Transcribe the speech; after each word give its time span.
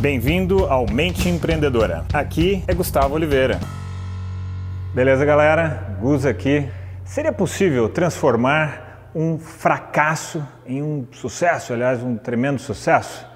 Bem-vindo 0.00 0.64
ao 0.64 0.86
Mente 0.90 1.28
Empreendedora. 1.28 2.06
Aqui 2.10 2.64
é 2.66 2.72
Gustavo 2.72 3.14
Oliveira. 3.14 3.60
Beleza, 4.94 5.26
galera? 5.26 5.94
Gus 6.00 6.24
aqui. 6.24 6.66
Seria 7.04 7.34
possível 7.34 7.86
transformar 7.86 9.10
um 9.14 9.38
fracasso 9.38 10.42
em 10.64 10.82
um 10.82 11.06
sucesso, 11.12 11.74
aliás, 11.74 12.02
um 12.02 12.16
tremendo 12.16 12.58
sucesso? 12.58 13.26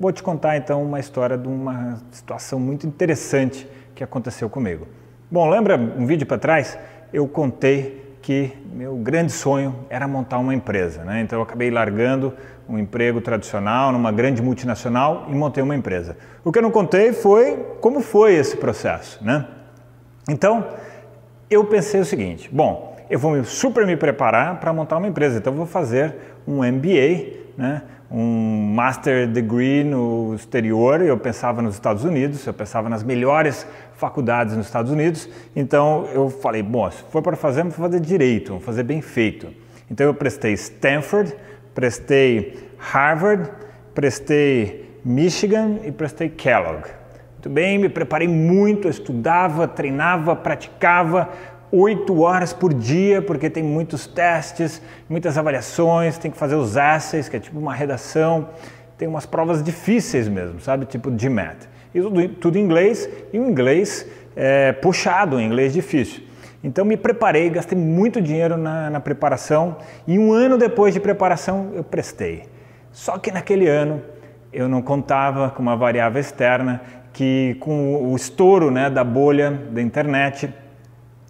Vou 0.00 0.10
te 0.10 0.20
contar 0.20 0.56
então 0.56 0.82
uma 0.82 0.98
história 0.98 1.38
de 1.38 1.46
uma 1.46 2.02
situação 2.10 2.58
muito 2.58 2.88
interessante 2.88 3.64
que 3.94 4.02
aconteceu 4.02 4.50
comigo. 4.50 4.88
Bom, 5.30 5.48
lembra 5.48 5.76
um 5.76 6.06
vídeo 6.06 6.26
para 6.26 6.38
trás? 6.38 6.76
Eu 7.12 7.28
contei 7.28 8.03
que 8.24 8.56
meu 8.72 8.96
grande 8.96 9.30
sonho 9.30 9.76
era 9.90 10.08
montar 10.08 10.38
uma 10.38 10.54
empresa. 10.54 11.04
Né? 11.04 11.20
Então 11.20 11.38
eu 11.38 11.42
acabei 11.42 11.70
largando 11.70 12.32
um 12.66 12.78
emprego 12.78 13.20
tradicional 13.20 13.92
numa 13.92 14.10
grande 14.10 14.40
multinacional 14.40 15.26
e 15.28 15.34
montei 15.34 15.62
uma 15.62 15.76
empresa. 15.76 16.16
O 16.42 16.50
que 16.50 16.58
eu 16.58 16.62
não 16.62 16.70
contei 16.70 17.12
foi 17.12 17.58
como 17.82 18.00
foi 18.00 18.34
esse 18.34 18.56
processo. 18.56 19.22
Né? 19.22 19.46
Então 20.26 20.66
eu 21.50 21.66
pensei 21.66 22.00
o 22.00 22.04
seguinte: 22.04 22.48
bom, 22.50 22.96
eu 23.10 23.18
vou 23.18 23.44
super 23.44 23.86
me 23.86 23.94
preparar 23.94 24.58
para 24.58 24.72
montar 24.72 24.96
uma 24.96 25.06
empresa, 25.06 25.36
então 25.36 25.52
eu 25.52 25.58
vou 25.58 25.66
fazer 25.66 26.14
um 26.48 26.64
MBA, 26.64 27.26
né? 27.58 27.82
um 28.10 28.72
Master 28.74 29.26
Degree 29.26 29.84
no 29.84 30.34
exterior, 30.34 31.02
eu 31.02 31.18
pensava 31.18 31.60
nos 31.60 31.74
Estados 31.74 32.04
Unidos, 32.04 32.46
eu 32.46 32.54
pensava 32.54 32.88
nas 32.88 33.02
melhores 33.02 33.66
faculdades 33.96 34.56
nos 34.56 34.66
Estados 34.66 34.90
Unidos, 34.90 35.28
então 35.54 36.06
eu 36.12 36.28
falei, 36.28 36.62
bom, 36.62 36.90
se 36.90 37.02
for 37.10 37.22
para 37.22 37.36
fazer, 37.36 37.62
vamos 37.62 37.76
fazer 37.76 38.00
direito, 38.00 38.48
vamos 38.48 38.64
fazer 38.64 38.82
bem 38.82 39.00
feito. 39.00 39.48
Então 39.90 40.06
eu 40.06 40.14
prestei 40.14 40.52
Stanford, 40.52 41.34
prestei 41.74 42.68
Harvard, 42.78 43.50
prestei 43.94 44.98
Michigan 45.04 45.78
e 45.84 45.92
prestei 45.92 46.28
Kellogg. 46.28 46.84
Muito 47.32 47.50
bem, 47.50 47.78
me 47.78 47.88
preparei 47.88 48.26
muito, 48.26 48.88
estudava, 48.88 49.68
treinava, 49.68 50.34
praticava, 50.34 51.28
oito 51.70 52.22
horas 52.22 52.52
por 52.52 52.72
dia, 52.72 53.20
porque 53.20 53.50
tem 53.50 53.62
muitos 53.62 54.06
testes, 54.06 54.80
muitas 55.08 55.36
avaliações, 55.36 56.16
tem 56.16 56.30
que 56.30 56.36
fazer 56.36 56.54
os 56.54 56.76
essays, 56.76 57.28
que 57.28 57.36
é 57.36 57.40
tipo 57.40 57.58
uma 57.58 57.74
redação, 57.74 58.48
tem 58.96 59.08
umas 59.08 59.26
provas 59.26 59.62
difíceis 59.62 60.28
mesmo, 60.28 60.60
sabe? 60.60 60.86
Tipo 60.86 61.10
de 61.10 61.28
math. 61.28 61.68
E 61.94 62.00
tudo, 62.40 62.58
em 62.58 62.62
inglês, 62.62 63.08
e 63.32 63.38
o 63.38 63.48
inglês 63.48 64.06
é, 64.34 64.72
puxado, 64.72 65.38
em 65.38 65.46
inglês 65.46 65.72
difícil. 65.72 66.22
Então 66.62 66.84
me 66.84 66.96
preparei, 66.96 67.50
gastei 67.50 67.78
muito 67.78 68.20
dinheiro 68.20 68.56
na, 68.56 68.90
na 68.90 69.00
preparação 69.00 69.76
e 70.06 70.18
um 70.18 70.32
ano 70.32 70.56
depois 70.56 70.94
de 70.94 71.00
preparação 71.00 71.72
eu 71.74 71.84
prestei. 71.84 72.44
Só 72.90 73.18
que 73.18 73.30
naquele 73.30 73.68
ano 73.68 74.02
eu 74.52 74.68
não 74.68 74.80
contava 74.80 75.50
com 75.50 75.62
uma 75.62 75.76
variável 75.76 76.20
externa 76.20 76.80
que 77.12 77.56
com 77.60 78.10
o 78.10 78.16
estouro 78.16 78.70
né, 78.70 78.88
da 78.88 79.04
bolha 79.04 79.50
da 79.70 79.82
internet 79.82 80.52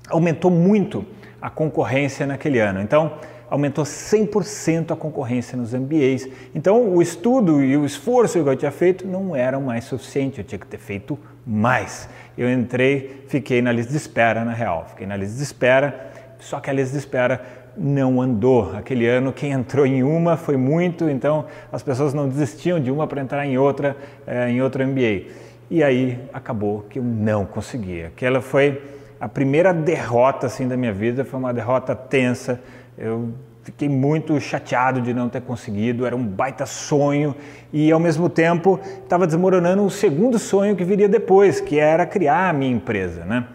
aumentou 0.08 0.50
muito 0.50 1.04
a 1.42 1.50
concorrência 1.50 2.26
naquele 2.26 2.58
ano. 2.58 2.80
Então, 2.80 3.12
aumentou 3.54 3.84
100% 3.84 4.90
a 4.90 4.96
concorrência 4.96 5.56
nos 5.56 5.72
MBAs. 5.72 6.28
Então, 6.52 6.88
o 6.88 7.00
estudo 7.00 7.62
e 7.62 7.76
o 7.76 7.86
esforço 7.86 8.42
que 8.42 8.48
eu 8.48 8.56
tinha 8.56 8.72
feito 8.72 9.06
não 9.06 9.36
eram 9.36 9.60
mais 9.60 9.84
suficiente, 9.84 10.38
eu 10.38 10.44
tinha 10.44 10.58
que 10.58 10.66
ter 10.66 10.78
feito 10.78 11.16
mais. 11.46 12.08
Eu 12.36 12.52
entrei, 12.52 13.24
fiquei 13.28 13.62
na 13.62 13.70
lista 13.70 13.92
de 13.92 13.96
espera, 13.96 14.44
na 14.44 14.52
real, 14.52 14.86
fiquei 14.88 15.06
na 15.06 15.16
lista 15.16 15.36
de 15.36 15.42
espera, 15.44 16.10
só 16.40 16.58
que 16.58 16.68
a 16.68 16.72
lista 16.72 16.94
de 16.94 16.98
espera 16.98 17.42
não 17.76 18.20
andou. 18.20 18.74
Aquele 18.76 19.06
ano, 19.06 19.32
quem 19.32 19.52
entrou 19.52 19.86
em 19.86 20.02
uma 20.02 20.36
foi 20.36 20.56
muito, 20.56 21.08
então 21.08 21.44
as 21.70 21.80
pessoas 21.80 22.12
não 22.12 22.28
desistiam 22.28 22.80
de 22.80 22.90
uma 22.90 23.06
para 23.06 23.22
entrar 23.22 23.46
em 23.46 23.56
outra, 23.56 23.96
é, 24.26 24.50
em 24.50 24.60
outro 24.62 24.84
MBA. 24.84 25.30
E 25.70 25.80
aí 25.80 26.18
acabou 26.32 26.84
que 26.90 26.98
eu 26.98 27.04
não 27.04 27.46
conseguia. 27.46 28.08
Aquela 28.08 28.40
foi 28.40 28.82
a 29.24 29.28
primeira 29.28 29.72
derrota 29.72 30.48
assim 30.48 30.68
da 30.68 30.76
minha 30.76 30.92
vida 30.92 31.24
foi 31.24 31.40
uma 31.40 31.54
derrota 31.54 31.96
tensa. 31.96 32.60
Eu 32.98 33.32
fiquei 33.62 33.88
muito 33.88 34.38
chateado 34.38 35.00
de 35.00 35.14
não 35.14 35.30
ter 35.30 35.40
conseguido, 35.40 36.04
era 36.04 36.14
um 36.14 36.22
baita 36.22 36.66
sonho 36.66 37.34
e 37.72 37.90
ao 37.90 37.98
mesmo 37.98 38.28
tempo 38.28 38.78
estava 39.02 39.26
desmoronando 39.26 39.82
o 39.82 39.90
segundo 39.90 40.38
sonho 40.38 40.76
que 40.76 40.84
viria 40.84 41.08
depois, 41.08 41.58
que 41.58 41.78
era 41.78 42.04
criar 42.04 42.50
a 42.50 42.52
minha 42.52 42.70
empresa, 42.70 43.24
né? 43.24 43.46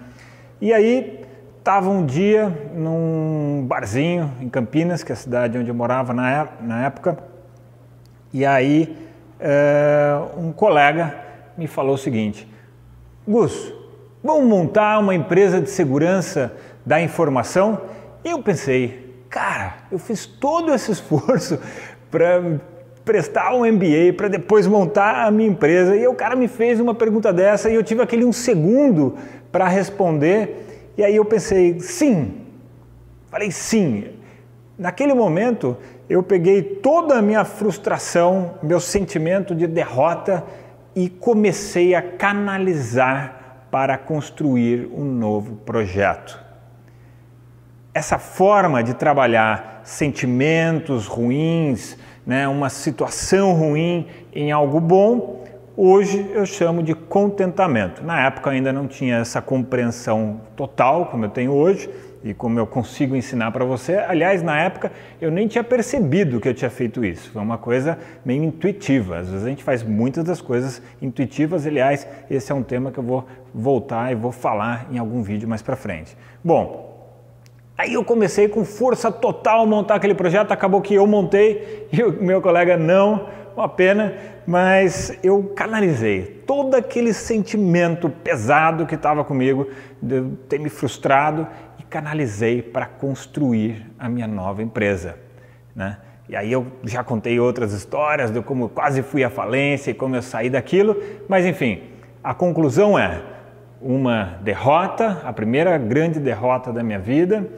E 0.59 0.73
aí 0.73 1.23
estava 1.59 1.87
um 1.87 2.03
dia 2.03 2.51
num 2.73 3.63
barzinho 3.67 4.33
em 4.41 4.49
Campinas, 4.49 5.03
que 5.03 5.11
é 5.11 5.13
a 5.13 5.17
cidade 5.17 5.55
onde 5.55 5.69
eu 5.69 5.75
morava 5.75 6.15
na, 6.15 6.47
na 6.61 6.83
época, 6.83 7.15
e 8.33 8.43
aí 8.43 8.97
é, 9.39 10.19
um 10.35 10.51
colega 10.51 11.13
me 11.55 11.67
falou 11.67 11.93
o 11.93 11.97
seguinte, 11.97 12.47
Gus, 13.27 13.77
Vamos 14.21 14.49
montar 14.49 14.99
uma 14.99 15.15
empresa 15.15 15.61
de 15.61 15.69
segurança 15.69 16.51
da 16.85 17.01
informação? 17.01 17.79
E 18.21 18.29
eu 18.29 18.43
pensei, 18.43 19.15
cara, 19.29 19.77
eu 19.89 19.97
fiz 19.97 20.25
todo 20.25 20.73
esse 20.73 20.91
esforço 20.91 21.57
para 22.11 22.59
prestar 23.05 23.53
um 23.53 23.59
MBA, 23.65 24.13
para 24.17 24.27
depois 24.27 24.67
montar 24.67 25.25
a 25.25 25.31
minha 25.31 25.47
empresa. 25.47 25.95
E 25.95 26.05
o 26.05 26.13
cara 26.13 26.35
me 26.35 26.49
fez 26.49 26.81
uma 26.81 26.93
pergunta 26.93 27.31
dessa 27.31 27.69
e 27.69 27.75
eu 27.75 27.81
tive 27.81 28.01
aquele 28.01 28.25
um 28.25 28.33
segundo 28.33 29.15
para 29.53 29.69
responder. 29.69 30.65
E 30.97 31.03
aí 31.03 31.15
eu 31.15 31.23
pensei, 31.23 31.79
sim. 31.79 32.41
Falei 33.31 33.51
sim. 33.51 34.03
Naquele 34.77 35.13
momento, 35.13 35.77
eu 36.09 36.21
peguei 36.21 36.61
toda 36.61 37.17
a 37.17 37.21
minha 37.21 37.45
frustração, 37.45 38.55
meu 38.61 38.81
sentimento 38.81 39.55
de 39.55 39.65
derrota 39.65 40.43
e 40.93 41.07
comecei 41.07 41.95
a 41.95 42.01
canalizar 42.01 43.38
para 43.71 43.97
construir 43.97 44.89
um 44.93 45.05
novo 45.05 45.55
projeto. 45.57 46.39
Essa 47.93 48.17
forma 48.17 48.83
de 48.83 48.93
trabalhar 48.93 49.81
sentimentos 49.83 51.07
ruins, 51.07 51.97
né, 52.25 52.47
uma 52.47 52.69
situação 52.69 53.53
ruim 53.53 54.07
em 54.33 54.51
algo 54.51 54.79
bom, 54.79 55.43
hoje 55.75 56.29
eu 56.33 56.45
chamo 56.45 56.83
de 56.83 56.93
contentamento. 56.93 58.03
Na 58.03 58.25
época 58.25 58.51
ainda 58.51 58.71
não 58.71 58.87
tinha 58.87 59.17
essa 59.17 59.41
compreensão 59.41 60.41
total 60.55 61.07
como 61.07 61.25
eu 61.25 61.29
tenho 61.29 61.51
hoje, 61.51 61.89
e 62.23 62.33
como 62.33 62.59
eu 62.59 62.67
consigo 62.67 63.15
ensinar 63.15 63.51
para 63.51 63.63
você. 63.63 63.95
Aliás, 63.95 64.43
na 64.43 64.59
época 64.59 64.91
eu 65.21 65.31
nem 65.31 65.47
tinha 65.47 65.63
percebido 65.63 66.39
que 66.39 66.49
eu 66.49 66.53
tinha 66.53 66.69
feito 66.69 67.03
isso. 67.03 67.31
Foi 67.31 67.41
uma 67.41 67.57
coisa 67.57 67.97
meio 68.25 68.43
intuitiva. 68.43 69.17
Às 69.17 69.29
vezes 69.29 69.45
a 69.45 69.49
gente 69.49 69.63
faz 69.63 69.83
muitas 69.83 70.23
das 70.23 70.41
coisas 70.41 70.81
intuitivas. 71.01 71.65
Aliás, 71.65 72.07
esse 72.29 72.51
é 72.51 72.55
um 72.55 72.63
tema 72.63 72.91
que 72.91 72.97
eu 72.97 73.03
vou 73.03 73.25
voltar 73.53 74.11
e 74.11 74.15
vou 74.15 74.31
falar 74.31 74.87
em 74.91 74.97
algum 74.97 75.21
vídeo 75.21 75.47
mais 75.47 75.61
para 75.61 75.75
frente. 75.75 76.15
Bom, 76.43 76.87
Aí 77.77 77.93
eu 77.93 78.03
comecei 78.03 78.49
com 78.49 78.65
força 78.65 79.09
total 79.09 79.61
a 79.61 79.65
montar 79.65 79.95
aquele 79.95 80.13
projeto, 80.13 80.51
acabou 80.51 80.81
que 80.81 80.95
eu 80.95 81.07
montei 81.07 81.87
e 81.93 82.03
o 82.03 82.11
meu 82.21 82.41
colega 82.41 82.75
não, 82.75 83.29
uma 83.55 83.69
pena, 83.69 84.13
mas 84.45 85.17
eu 85.23 85.53
canalizei 85.55 86.43
todo 86.45 86.75
aquele 86.75 87.13
sentimento 87.13 88.09
pesado 88.09 88.85
que 88.85 88.95
estava 88.95 89.23
comigo 89.23 89.65
de 90.01 90.23
ter 90.49 90.59
me 90.59 90.67
frustrado 90.67 91.47
canalizei 91.89 92.61
para 92.61 92.85
construir 92.85 93.85
a 93.97 94.07
minha 94.07 94.27
nova 94.27 94.61
empresa. 94.61 95.17
Né? 95.75 95.97
E 96.27 96.35
aí 96.35 96.51
eu 96.51 96.67
já 96.83 97.03
contei 97.03 97.39
outras 97.39 97.73
histórias 97.73 98.29
de 98.31 98.41
como 98.41 98.69
quase 98.69 99.01
fui 99.01 99.23
à 99.23 99.29
falência 99.29 99.91
e 99.91 99.93
como 99.93 100.15
eu 100.15 100.21
saí 100.21 100.49
daquilo, 100.49 100.95
mas 101.27 101.45
enfim, 101.45 101.81
a 102.23 102.33
conclusão 102.33 102.97
é 102.99 103.21
uma 103.81 104.37
derrota, 104.43 105.21
a 105.23 105.33
primeira 105.33 105.77
grande 105.77 106.19
derrota 106.19 106.71
da 106.71 106.83
minha 106.83 106.99
vida, 106.99 107.49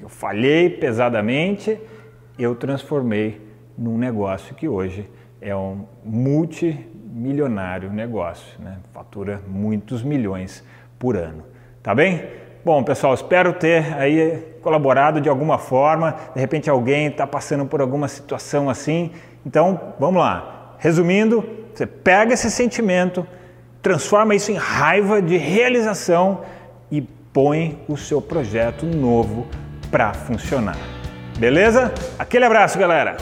eu 0.00 0.08
falhei 0.08 0.70
pesadamente, 0.70 1.78
eu 2.38 2.54
transformei 2.54 3.40
num 3.76 3.98
negócio 3.98 4.54
que 4.54 4.68
hoje 4.68 5.10
é 5.40 5.54
um 5.54 5.84
multimilionário 6.04 7.92
negócio, 7.92 8.58
né? 8.60 8.78
fatura 8.92 9.42
muitos 9.46 10.02
milhões 10.02 10.64
por 10.98 11.16
ano. 11.16 11.44
Tá 11.82 11.94
bem? 11.94 12.43
Bom, 12.64 12.82
pessoal, 12.82 13.12
espero 13.12 13.52
ter 13.52 13.94
aí 13.98 14.42
colaborado 14.62 15.20
de 15.20 15.28
alguma 15.28 15.58
forma. 15.58 16.16
De 16.34 16.40
repente 16.40 16.70
alguém 16.70 17.08
está 17.08 17.26
passando 17.26 17.66
por 17.66 17.82
alguma 17.82 18.08
situação 18.08 18.70
assim. 18.70 19.10
Então, 19.44 19.78
vamos 20.00 20.22
lá. 20.22 20.74
Resumindo, 20.78 21.46
você 21.74 21.84
pega 21.84 22.32
esse 22.32 22.50
sentimento, 22.50 23.26
transforma 23.82 24.34
isso 24.34 24.50
em 24.50 24.54
raiva 24.54 25.20
de 25.20 25.36
realização 25.36 26.40
e 26.90 27.02
põe 27.02 27.78
o 27.86 27.98
seu 27.98 28.22
projeto 28.22 28.86
novo 28.86 29.46
para 29.90 30.14
funcionar. 30.14 30.78
Beleza? 31.38 31.92
Aquele 32.18 32.46
abraço, 32.46 32.78
galera. 32.78 33.18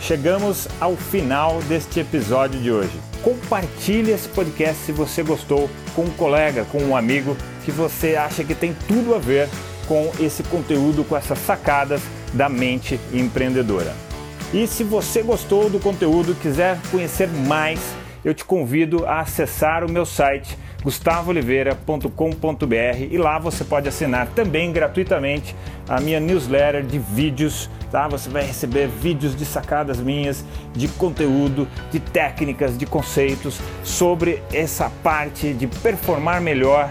Chegamos 0.00 0.68
ao 0.80 0.94
final 0.94 1.58
deste 1.62 1.98
episódio 1.98 2.60
de 2.60 2.70
hoje. 2.70 2.96
Compartilhe 3.24 4.12
esse 4.12 4.28
podcast 4.28 4.84
se 4.84 4.92
você 4.92 5.24
gostou 5.24 5.68
com 5.96 6.02
um 6.02 6.10
colega, 6.10 6.64
com 6.70 6.78
um 6.78 6.96
amigo 6.96 7.36
que 7.64 7.70
você 7.70 8.16
acha 8.16 8.44
que 8.44 8.54
tem 8.54 8.74
tudo 8.86 9.14
a 9.14 9.18
ver 9.18 9.48
com 9.86 10.10
esse 10.20 10.42
conteúdo, 10.44 11.04
com 11.04 11.16
essas 11.16 11.38
sacadas 11.38 12.02
da 12.32 12.48
mente 12.48 12.98
empreendedora. 13.12 13.94
E 14.52 14.66
se 14.66 14.84
você 14.84 15.22
gostou 15.22 15.68
do 15.68 15.80
conteúdo, 15.80 16.34
quiser 16.34 16.78
conhecer 16.90 17.28
mais 17.28 17.80
eu 18.24 18.32
te 18.32 18.44
convido 18.44 19.04
a 19.06 19.20
acessar 19.20 19.84
o 19.84 19.92
meu 19.92 20.06
site 20.06 20.56
gustavooliveira.com.br 20.82 22.98
e 23.10 23.18
lá 23.18 23.38
você 23.38 23.64
pode 23.64 23.88
assinar 23.88 24.28
também 24.28 24.72
gratuitamente 24.72 25.54
a 25.88 26.00
minha 26.00 26.20
newsletter 26.20 26.82
de 26.82 26.98
vídeos, 26.98 27.68
tá? 27.90 28.08
Você 28.08 28.30
vai 28.30 28.44
receber 28.44 28.88
vídeos 28.88 29.36
de 29.36 29.44
sacadas 29.44 29.98
minhas, 29.98 30.44
de 30.72 30.88
conteúdo, 30.88 31.68
de 31.90 32.00
técnicas, 32.00 32.76
de 32.76 32.86
conceitos 32.86 33.60
sobre 33.82 34.42
essa 34.52 34.90
parte 35.02 35.52
de 35.52 35.66
performar 35.66 36.40
melhor 36.40 36.90